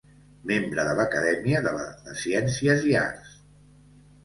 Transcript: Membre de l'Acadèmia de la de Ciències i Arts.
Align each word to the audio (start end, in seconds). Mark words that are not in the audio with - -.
Membre 0.51 0.85
de 0.87 0.95
l'Acadèmia 0.99 1.61
de 1.67 1.75
la 1.77 1.85
de 2.09 2.17
Ciències 2.23 2.89
i 2.95 2.99
Arts. 3.05 3.39